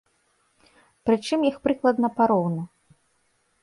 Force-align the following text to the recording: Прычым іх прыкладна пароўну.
Прычым 1.11 1.39
іх 1.51 1.55
прыкладна 1.69 2.07
пароўну. 2.19 2.63